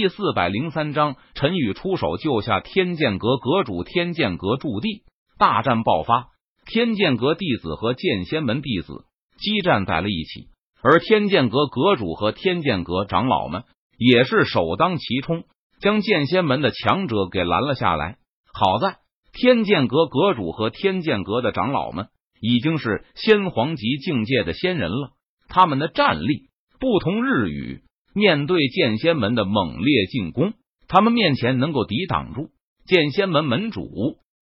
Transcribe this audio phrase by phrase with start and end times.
[0.00, 3.84] 第四百零三章，陈宇出手救下天剑阁阁主。
[3.84, 5.02] 天剑阁驻地
[5.38, 6.28] 大战爆发，
[6.64, 9.04] 天剑阁弟子和剑仙门弟子
[9.36, 10.46] 激战在了一起，
[10.82, 13.64] 而天剑阁阁主和天剑阁长老们
[13.98, 15.44] 也是首当其冲，
[15.82, 18.16] 将剑仙门的强者给拦了下来。
[18.54, 18.96] 好在
[19.34, 22.06] 天剑阁阁主和天剑阁的长老们
[22.40, 25.10] 已经是仙皇级境界的仙人了，
[25.48, 26.48] 他们的战力
[26.80, 27.82] 不同日语。
[28.14, 30.54] 面对剑仙门的猛烈进攻，
[30.88, 32.48] 他们面前能够抵挡住。
[32.86, 33.88] 剑仙门门主，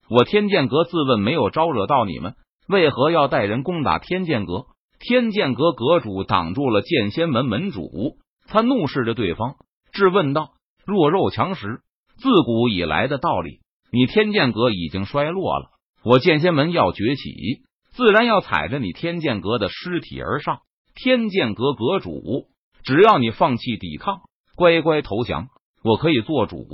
[0.08, 2.34] 我天剑阁自问没有招惹到你们，
[2.66, 4.64] 为何要带人攻打天剑阁？
[4.98, 9.56] 天剑阁阁主挡住了剑仙门门主，他怒视着对方，
[9.92, 10.52] 质问道
[10.86, 11.80] ：“弱肉强食，
[12.16, 13.60] 自古以来的道理，
[13.92, 15.66] 你天剑阁已经衰落了，
[16.02, 17.62] 我剑仙门要崛起，
[17.92, 20.60] 自然要踩着你天剑阁的尸体而上。”
[20.96, 22.48] 天剑阁阁主。
[22.84, 24.22] 只要你放弃抵抗，
[24.56, 25.48] 乖乖投降，
[25.82, 26.66] 我可以做主，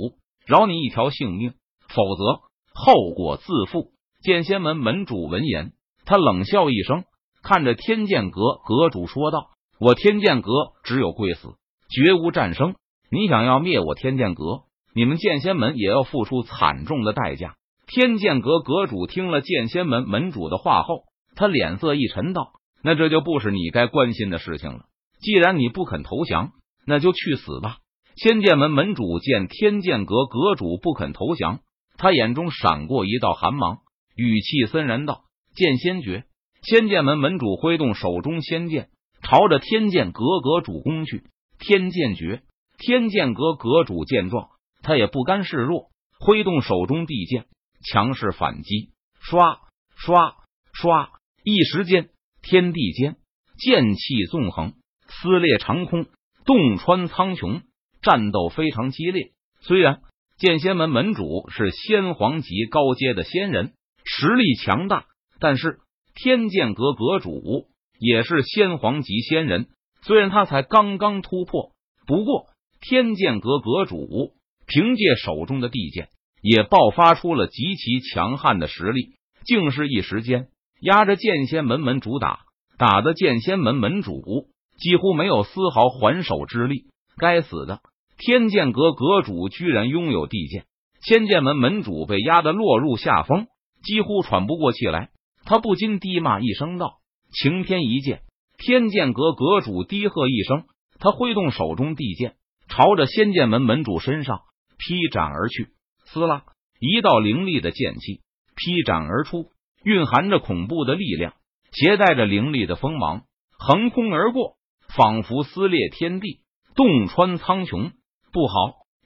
[0.45, 1.51] 饶你一条性命；
[1.87, 2.41] 否则
[2.73, 3.91] 后果自负。
[4.21, 5.73] 剑仙门门主闻言，
[6.05, 7.03] 他冷笑一声，
[7.43, 10.51] 看着天剑阁阁主说道：“我天剑阁
[10.83, 11.49] 只有跪死，
[11.89, 12.75] 绝无战胜。
[13.11, 14.63] 你想要灭我天剑阁，
[14.95, 17.55] 你们剑仙门也要付出惨重的代价。”
[17.87, 21.03] 天剑阁阁主听了剑仙门门主的话后，
[21.35, 24.85] 他脸色一沉，道：“那这就不是你该关心的事情了。”
[25.25, 26.51] 既然你不肯投降，
[26.85, 27.79] 那就去死吧！
[28.15, 31.61] 仙剑门门主见天剑阁阁主不肯投降，
[31.97, 33.79] 他眼中闪过一道寒芒，
[34.15, 35.23] 语气森然道
[35.57, 36.25] ：“剑仙诀。”
[36.61, 38.89] 仙剑门门主挥动手中仙剑，
[39.23, 41.23] 朝着天剑阁阁主攻去。
[41.57, 42.43] 天剑诀，
[42.77, 44.49] 天剑阁阁主见状，
[44.83, 47.47] 他也不甘示弱，挥动手中地剑，
[47.83, 48.91] 强势反击。
[49.19, 49.57] 刷
[49.95, 50.35] 刷
[50.71, 51.09] 刷，
[51.43, 52.09] 一时间
[52.43, 53.15] 天地间
[53.57, 54.73] 剑气纵横。
[55.21, 56.05] 撕裂长空，
[56.45, 57.61] 洞穿苍穹，
[58.01, 59.31] 战斗非常激烈。
[59.61, 60.01] 虽然
[60.37, 65.05] 剑仙门门主是仙皇级高阶的仙人，实力强大，
[65.39, 65.79] 但是
[66.13, 67.67] 天剑阁阁主
[67.99, 69.67] 也是仙皇级仙人。
[70.01, 71.71] 虽然他才刚刚突破，
[72.05, 72.47] 不过
[72.81, 74.33] 天剑阁阁主
[74.67, 76.09] 凭借手中的地剑，
[76.41, 79.15] 也爆发出了极其强悍的实力，
[79.45, 80.49] 竟是一时间
[80.81, 82.41] 压着剑仙门门主打，
[82.77, 84.49] 打的剑仙门门主。
[84.77, 86.85] 几乎没有丝毫还手之力。
[87.17, 87.81] 该死的
[88.17, 90.65] 天剑阁阁主居然拥有地剑，
[91.01, 93.47] 仙剑门门主被压得落入下风，
[93.83, 95.09] 几乎喘不过气来。
[95.45, 96.97] 他不禁低骂一声道
[97.31, 98.21] ：“晴天一剑！”
[98.57, 100.63] 天剑阁阁主低喝一声，
[100.97, 102.35] 他挥动手中地剑，
[102.67, 104.39] 朝着仙剑门门主身上
[104.77, 105.69] 劈斩而去。
[106.05, 106.43] 撕拉，
[106.79, 108.21] 一道凌厉的剑气
[108.55, 109.51] 劈斩而出，
[109.83, 111.33] 蕴含着恐怖的力量，
[111.73, 113.23] 携带着凌厉的锋芒，
[113.59, 114.55] 横空而过。
[114.95, 116.39] 仿佛撕裂天地，
[116.75, 117.91] 洞穿苍穹。
[118.31, 118.53] 不好！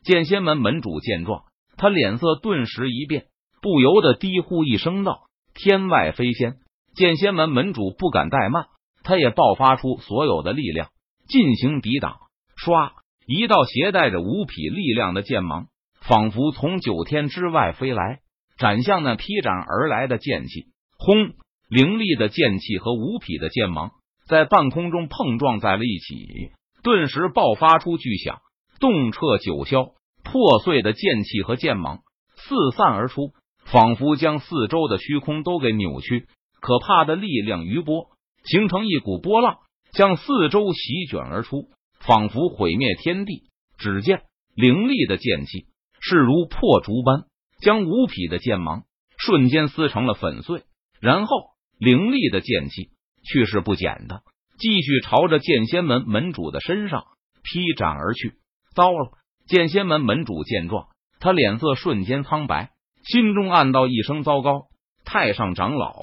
[0.04, 1.44] 剑仙门门主见状，
[1.78, 3.26] 他脸色顿时一变，
[3.62, 5.24] 不由得低呼一声道
[5.54, 6.58] ：“天外飞仙！”
[6.96, 8.68] 剑仙门门主不敢怠慢，
[9.04, 10.90] 他也爆发出所有的力量
[11.28, 12.18] 进行抵挡。
[12.56, 12.92] 唰！
[13.26, 15.68] 一道携带着五匹力量的剑芒，
[16.02, 18.20] 仿佛从九天之外飞来，
[18.58, 20.66] 斩向那劈斩而来的剑气。
[20.98, 21.34] 轰！
[21.70, 23.92] 凌厉的剑气和五匹的剑芒。
[24.30, 26.52] 在半空中碰撞在了一起，
[26.84, 28.38] 顿时爆发出巨响，
[28.80, 29.94] 动彻九霄。
[30.24, 32.02] 破碎的剑气和剑芒
[32.36, 33.32] 四散而出，
[33.66, 36.28] 仿佛将四周的虚空都给扭曲。
[36.62, 38.10] 可怕的力量余波
[38.44, 39.58] 形成一股波浪，
[39.94, 41.70] 向四周席卷而出，
[42.00, 43.50] 仿佛毁灭天地。
[43.80, 44.22] 只见
[44.54, 45.66] 凌厉的剑气
[46.00, 47.24] 势如破竹般，
[47.62, 48.84] 将五匹的剑芒
[49.18, 50.66] 瞬间撕成了粉碎。
[51.02, 51.36] 然后，
[51.80, 52.92] 凌厉的剑气。
[53.24, 54.22] 去势不减的，
[54.58, 57.06] 继续朝着剑仙门门主的身上
[57.44, 58.34] 劈斩而去。
[58.76, 59.12] 糟了！
[59.48, 60.88] 剑仙门门主见状，
[61.20, 62.72] 他脸色瞬间苍白，
[63.04, 64.68] 心中暗道一声糟糕。
[65.06, 65.96] 太上长老，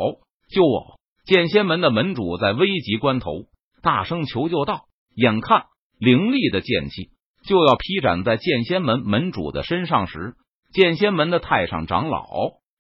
[0.51, 0.99] 救我！
[1.25, 3.47] 剑仙门的门主在危急关头
[3.83, 5.67] 大声求救道：“眼看
[5.99, 7.11] 凌厉的剑气
[7.45, 10.35] 就要劈斩在剑仙门门主的身上时，
[10.73, 12.27] 剑仙门的太上长老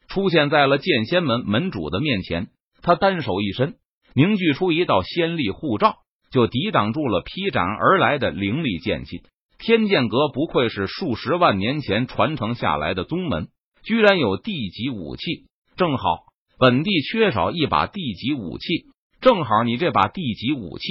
[0.09, 2.49] 出现在了剑仙门门主的面前，
[2.83, 3.77] 他单手一伸。
[4.17, 5.99] 凝聚出一道仙力护罩，
[6.31, 9.21] 就抵挡住了劈斩而来的凌厉剑气。
[9.59, 13.49] 天剑阁不愧是数十万年前传承下来的宗门，
[13.85, 15.45] 居然有地级武器。
[15.77, 16.25] 正好
[16.59, 18.87] 本地缺少一把地级武器，
[19.21, 20.87] 正好你这把地级武器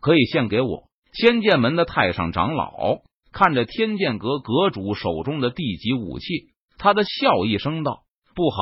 [0.00, 0.84] 可以献给我。
[1.12, 3.00] 仙剑门的太上长老
[3.32, 6.26] 看着天剑阁阁主手中的地级武器，
[6.78, 8.02] 他的笑一声道
[8.36, 8.56] ：“不好，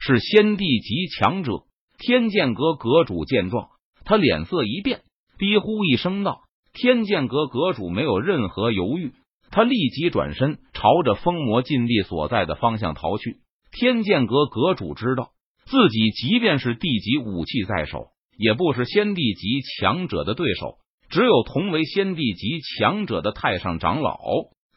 [0.00, 1.62] 是仙帝级强者。”
[2.04, 3.68] 天剑阁阁主见状，
[4.04, 5.02] 他脸色一变，
[5.38, 6.40] 低呼一声道
[6.74, 9.12] ：“天剑阁阁主没有任何犹豫，
[9.52, 13.36] 他立即转身朝着封魔禁地所在的方向逃去。
[13.70, 15.30] 天剑阁阁主知道
[15.64, 20.78] 自己即便是地级武器在手，也不是先帝级强者的对手。
[21.08, 24.18] 只有同为先帝级强者的太上长老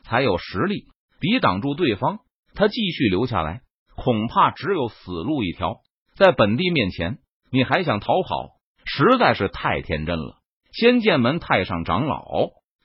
[0.03, 0.83] 才有实力
[1.19, 2.19] 抵挡住对方。
[2.53, 3.61] 他继续留下来，
[3.95, 5.77] 恐怕只有死路一条。
[6.17, 7.17] 在本帝面前，
[7.51, 8.51] 你还想逃跑，
[8.85, 10.37] 实在是太天真了。
[10.71, 12.23] 仙剑门太上长老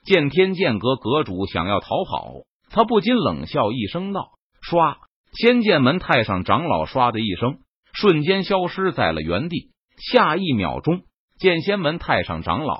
[0.03, 2.33] 见天剑阁阁主想要逃跑，
[2.69, 4.31] 他不禁冷笑一声道
[4.69, 4.97] ：“唰！”
[5.33, 7.59] 仙剑门太上长老唰的一声，
[7.93, 9.71] 瞬间消失在了原地。
[9.97, 11.03] 下一秒钟，
[11.39, 12.77] 剑仙门太上长老。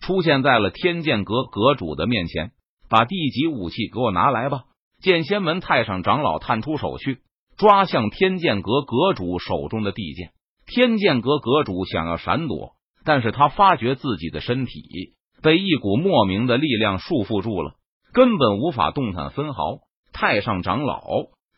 [0.00, 2.52] 出现在了天剑阁阁主的面前，
[2.90, 4.64] 把地级武器给我拿来吧！
[5.00, 7.20] 剑仙门太上长老探出手去，
[7.58, 10.30] 抓向天剑阁阁主手中的地剑。
[10.64, 12.72] 天剑阁阁主想要闪躲，
[13.04, 17.74] 但是他发觉自己的身体被一股莫名的力量束缚住了，
[18.12, 19.80] 根本无法动弹分毫。
[20.12, 21.00] 太上长老，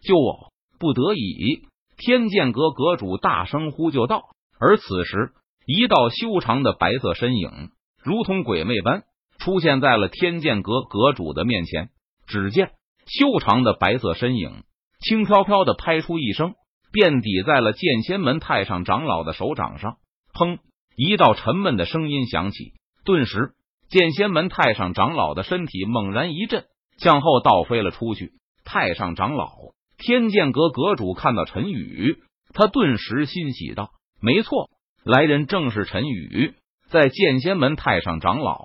[0.02, 0.52] 救我！
[0.78, 1.66] 不得已，
[1.96, 4.22] 天剑阁阁主大声呼救道。
[4.58, 5.32] 而此时，
[5.66, 7.70] 一道修长的白色身影。
[8.02, 9.02] 如同鬼魅般
[9.38, 11.90] 出现在了天剑阁阁主的面前。
[12.26, 12.70] 只见
[13.06, 14.62] 修长的白色身影
[15.00, 16.54] 轻飘飘的拍出一声，
[16.92, 19.96] 便抵在了剑仙门太上长老的手掌上。
[20.34, 20.58] 砰！
[20.94, 22.74] 一道沉闷的声音响起，
[23.04, 23.52] 顿时
[23.88, 26.66] 剑仙门太上长老的身体猛然一震，
[26.98, 28.32] 向后倒飞了出去。
[28.64, 29.50] 太上长老，
[29.96, 32.18] 天剑阁阁主看到陈宇，
[32.52, 34.68] 他顿时欣喜道：“没错，
[35.02, 36.54] 来人正是陈宇。”
[36.90, 38.60] 在剑仙门太上长老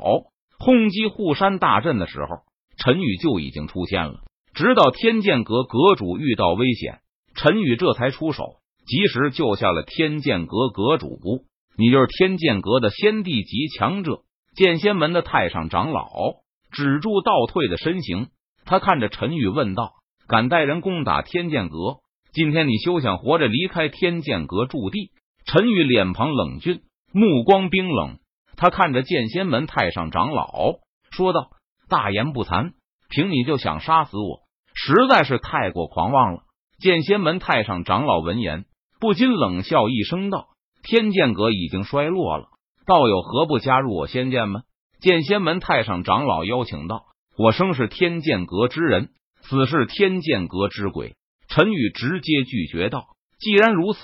[0.60, 2.40] 轰击护山大阵的时候，
[2.78, 4.25] 陈宇就已经出现了。
[4.56, 7.00] 直到天剑阁阁主遇到危险，
[7.36, 11.20] 陈宇这才出手，及时救下了天剑阁阁主。
[11.78, 14.22] 你就是天剑阁的先帝级强者。
[14.56, 16.08] 剑仙门的太上长老
[16.72, 18.30] 止住倒退的身形，
[18.64, 19.92] 他看着陈宇问道
[20.26, 21.98] ：“敢带人攻打天剑阁？
[22.32, 25.12] 今天你休想活着离开天剑阁驻地？”
[25.46, 26.80] 陈宇脸庞冷峻。
[27.12, 28.20] 目光冰冷，
[28.56, 30.76] 他看着剑仙门太上长老
[31.12, 31.50] 说道
[31.90, 32.72] ：“大言不惭，
[33.10, 34.45] 凭你就想杀死我，
[34.76, 36.42] 实在是太过狂妄了。”
[36.78, 38.66] 剑仙门太上长老闻言
[39.00, 40.50] 不禁冷笑一声道
[40.84, 42.50] ：“天剑阁已经衰落了，
[42.86, 44.64] 道友何不加入我仙剑门？”
[45.00, 47.06] 剑仙门太上长老邀请道
[47.38, 49.10] ：“我生是天剑阁之人，
[49.42, 51.16] 死是天剑阁之鬼。”
[51.48, 53.06] 陈宇直接拒绝道
[53.40, 54.00] ：“既然如此，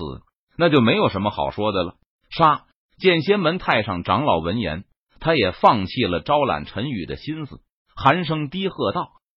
[0.57, 1.95] 那就没有什么好说的了。”
[2.29, 2.65] 杀！
[2.97, 4.83] 剑仙门太上长老闻言，
[5.19, 7.59] 他也放弃了招揽陈宇的心思，
[7.95, 9.09] 寒声低喝道：“